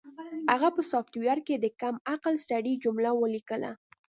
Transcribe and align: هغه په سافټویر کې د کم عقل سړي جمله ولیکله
هغه 0.51 0.69
په 0.75 0.81
سافټویر 0.91 1.37
کې 1.47 1.55
د 1.59 1.65
کم 1.81 1.95
عقل 2.13 2.35
سړي 2.49 2.73
جمله 2.83 3.09
ولیکله 3.15 3.71